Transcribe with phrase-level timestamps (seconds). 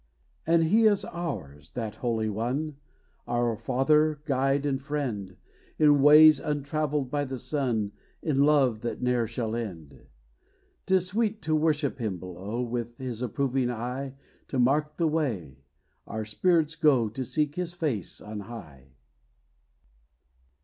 [0.47, 2.77] And he is ours that Holy One,
[3.27, 5.37] Our Father, Guide, and Friend;
[5.77, 7.91] In ways untravelled by the sun,
[8.23, 10.07] In love that ne'er shall end.
[10.87, 14.15] 'T is sweet to worship him below, With his approving eye
[14.47, 15.59] To mark the way,
[16.07, 18.95] our spirits go To seek his face on high.